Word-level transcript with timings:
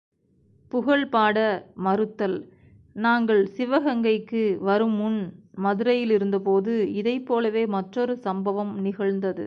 புகழ்பாட 0.71 1.37
மறுத்தல் 1.77 2.37
நாங்கள் 2.95 3.41
சிவகங்கைக்கு 3.57 4.41
வருமுன் 4.59 5.19
மதுரையிலிருந்தபோது 5.57 6.73
இதைப் 6.93 7.25
போலவே 7.25 7.65
மற்றொரு 7.67 8.17
சம்பவம் 8.17 8.73
நிகழ்ந்தது. 8.79 9.39